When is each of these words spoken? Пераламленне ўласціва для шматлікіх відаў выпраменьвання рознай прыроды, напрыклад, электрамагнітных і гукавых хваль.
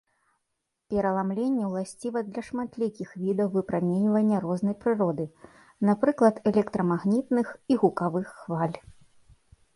Пераламленне 0.93 1.65
ўласціва 1.73 2.23
для 2.29 2.41
шматлікіх 2.47 3.09
відаў 3.25 3.47
выпраменьвання 3.57 4.37
рознай 4.47 4.75
прыроды, 4.87 5.25
напрыклад, 5.91 6.41
электрамагнітных 6.53 7.47
і 7.75 7.81
гукавых 7.85 8.27
хваль. 8.43 8.77